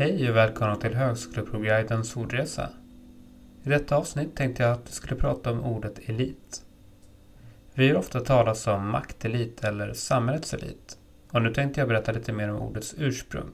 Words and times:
Hej 0.00 0.30
och 0.30 0.36
välkomna 0.36 0.76
till 0.76 0.94
Högskoleprovguidens 0.94 2.16
ordresa. 2.16 2.68
I 3.62 3.68
detta 3.68 3.96
avsnitt 3.96 4.36
tänkte 4.36 4.62
jag 4.62 4.72
att 4.72 4.88
vi 4.88 4.92
skulle 4.92 5.16
prata 5.16 5.50
om 5.50 5.64
ordet 5.64 5.98
elit. 6.08 6.62
Vi 7.74 7.88
hör 7.88 7.96
ofta 7.96 8.20
talas 8.20 8.66
om 8.66 8.88
maktelit 8.88 9.64
eller 9.64 9.92
samhällets 9.92 10.54
elit. 10.54 10.98
Och 11.30 11.42
nu 11.42 11.54
tänkte 11.54 11.80
jag 11.80 11.88
berätta 11.88 12.12
lite 12.12 12.32
mer 12.32 12.50
om 12.50 12.60
ordets 12.60 12.94
ursprung. 12.98 13.50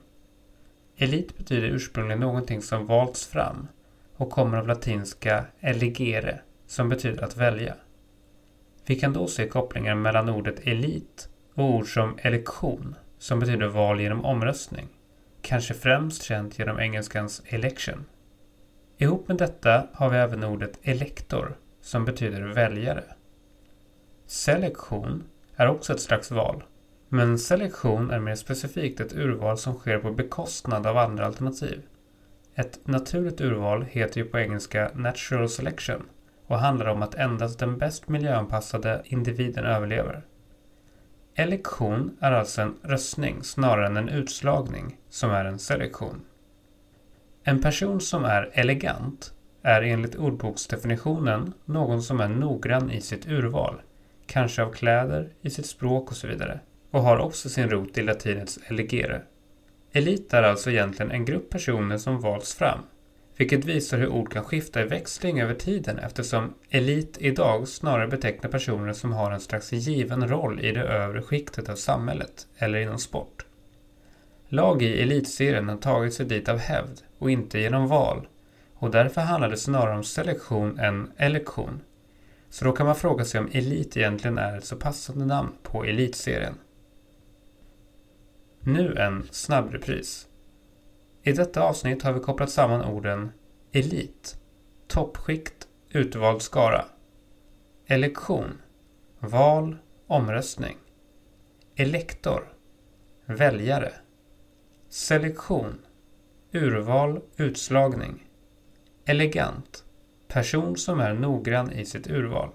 Elit 0.97 1.39
betyder 1.39 1.69
ursprungligen 1.69 2.21
någonting 2.21 2.63
som 2.63 2.87
valts 2.87 3.27
fram 3.27 3.69
och 4.17 4.31
kommer 4.31 4.59
av 4.59 4.67
latinska 4.67 5.45
eligere 5.61 6.41
som 6.67 6.89
betyder 6.89 7.23
att 7.23 7.37
välja. 7.37 7.75
Vi 8.85 8.97
kan 8.97 9.13
då 9.13 9.27
se 9.27 9.49
kopplingar 9.49 9.95
mellan 9.95 10.29
ordet 10.29 10.61
elit 10.67 11.29
och 11.55 11.65
ord 11.65 11.95
som 11.95 12.19
elektion 12.19 12.95
som 13.19 13.41
betyder 13.41 13.67
val 13.67 14.01
genom 14.01 14.25
omröstning 14.25 14.89
kanske 15.47 15.75
främst 15.75 16.23
känt 16.23 16.59
genom 16.59 16.81
engelskans 16.81 17.43
election. 17.47 18.05
Ihop 18.99 19.29
med 19.29 19.37
detta 19.37 19.87
har 19.93 20.11
vi 20.11 20.17
även 20.17 20.45
ordet 20.45 20.79
elektor 20.83 21.57
som 21.81 22.05
betyder 22.05 22.41
väljare. 22.43 23.05
Selektion 24.27 25.25
är 25.57 25.69
också 25.69 25.93
ett 25.93 26.01
slags 26.01 26.31
val, 26.31 26.65
men 27.09 27.39
selektion 27.39 28.11
är 28.11 28.21
mer 28.21 28.35
specifikt 28.35 29.01
ett 29.01 29.17
urval 29.17 29.59
som 29.59 29.75
sker 29.75 29.99
på 29.99 30.11
bekostnad 30.11 30.87
av 30.87 30.97
andra 30.97 31.27
alternativ. 31.27 31.83
Ett 32.55 32.87
naturligt 32.87 33.41
urval 33.41 33.83
heter 33.83 34.21
ju 34.21 34.27
på 34.27 34.39
engelska 34.39 34.91
natural 34.95 35.49
selection 35.49 36.09
och 36.47 36.59
handlar 36.59 36.87
om 36.87 37.03
att 37.03 37.15
endast 37.15 37.59
den 37.59 37.79
bäst 37.79 38.09
miljöanpassade 38.09 39.03
individen 39.05 39.65
överlever. 39.65 40.25
Elektion 41.39 42.17
är 42.21 42.33
alltså 42.33 42.63
en 42.63 42.75
röstning 42.83 43.43
snarare 43.43 43.87
än 43.87 43.97
en 43.97 44.09
utslagning 44.09 44.97
som 45.11 45.31
är 45.31 45.45
en 45.45 45.59
selektion. 45.59 46.21
En 47.43 47.63
person 47.63 48.01
som 48.01 48.25
är 48.25 48.51
elegant 48.53 49.33
är 49.63 49.83
enligt 49.83 50.17
ordboksdefinitionen 50.17 51.53
någon 51.65 52.03
som 52.03 52.21
är 52.21 52.29
noggrann 52.29 52.91
i 52.91 53.01
sitt 53.01 53.29
urval, 53.29 53.81
kanske 54.27 54.63
av 54.63 54.73
kläder, 54.73 55.29
i 55.41 55.51
sitt 55.51 55.67
språk 55.67 56.11
och 56.11 56.17
så 56.17 56.27
vidare, 56.27 56.61
och 56.91 57.03
har 57.03 57.19
också 57.19 57.49
sin 57.49 57.71
rot 57.71 57.99
i 57.99 58.03
latinets 58.03 58.59
elegere. 58.67 59.23
Elit 59.93 60.35
är 60.35 60.43
alltså 60.43 60.71
egentligen 60.71 61.13
en 61.13 61.25
grupp 61.25 61.51
personer 61.51 61.99
som 61.99 62.21
valts 62.21 62.55
fram 62.55 62.79
vilket 63.37 63.65
visar 63.65 63.99
hur 63.99 64.09
ord 64.09 64.33
kan 64.33 64.45
skifta 64.45 64.83
i 64.83 64.85
växling 64.85 65.41
över 65.41 65.55
tiden 65.55 65.99
eftersom 65.99 66.55
elit 66.71 67.17
idag 67.21 67.69
snarare 67.69 68.09
betecknar 68.09 68.51
personer 68.51 68.93
som 68.93 69.13
har 69.13 69.31
en 69.31 69.41
slags 69.41 69.73
given 69.73 70.29
roll 70.29 70.61
i 70.61 70.73
det 70.73 70.83
övre 70.83 71.23
skiktet 71.23 71.69
av 71.69 71.75
samhället 71.75 72.47
eller 72.59 72.79
inom 72.79 72.99
sport. 72.99 73.47
Lag 74.49 74.83
i 74.83 75.03
elitserien 75.03 75.69
har 75.69 75.77
tagit 75.77 76.15
sig 76.15 76.27
dit 76.27 76.49
av 76.49 76.59
hävd 76.59 77.01
och 77.19 77.31
inte 77.31 77.59
genom 77.59 77.89
val 77.89 78.27
och 78.75 78.91
därför 78.91 79.21
handlar 79.21 79.51
det 79.51 79.57
snarare 79.57 79.97
om 79.97 80.05
selektion 80.05 80.79
än 80.79 81.13
elektion. 81.17 81.81
Så 82.51 82.65
då 82.65 82.73
kan 82.73 82.87
man 82.87 82.97
fråga 82.97 83.25
sig 83.25 83.41
om 83.41 83.49
elit 83.53 83.97
egentligen 83.97 84.39
är 84.39 84.59
ett 84.59 84.65
så 84.65 84.77
passande 84.77 85.27
namn 85.27 85.53
på 85.63 85.85
elitserien. 85.85 86.55
Nu 88.61 88.97
en 88.97 89.29
snabbrepris. 89.31 90.27
I 91.27 91.33
detta 91.33 91.63
avsnitt 91.63 92.03
har 92.03 92.13
vi 92.13 92.21
kopplat 92.21 92.51
samman 92.51 92.85
orden 92.85 93.33
elit, 93.73 94.37
toppskikt, 94.87 95.69
utvald 95.91 96.43
skara, 96.43 96.85
elektion, 97.87 98.59
val, 99.21 99.77
omröstning, 100.07 100.77
elektor, 101.77 102.53
väljare, 103.25 103.93
selektion, 104.89 105.79
urval, 106.53 107.21
utslagning, 107.37 108.27
elegant, 109.05 109.85
person 110.29 110.77
som 110.77 111.01
är 111.01 111.15
noggrann 111.15 111.73
i 111.73 111.85
sitt 111.85 112.11
urval. 112.11 112.51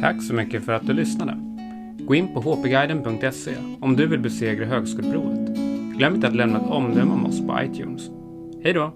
Tack 0.00 0.22
så 0.22 0.34
mycket 0.34 0.64
för 0.64 0.72
att 0.72 0.86
du 0.86 0.92
lyssnade. 0.92 1.36
Gå 1.98 2.14
in 2.14 2.34
på 2.34 2.40
hpguiden.se 2.40 3.56
om 3.80 3.96
du 3.96 4.06
vill 4.06 4.20
besegra 4.20 4.66
högskoleprovet. 4.66 5.59
Glöm 6.00 6.14
inte 6.14 6.26
att 6.26 6.36
lämna 6.36 6.60
ett 6.60 6.70
omdöme 6.70 7.12
om 7.12 7.26
oss 7.26 7.46
på 7.46 7.58
iTunes. 7.62 8.10
Hej 8.62 8.72
då! 8.72 8.92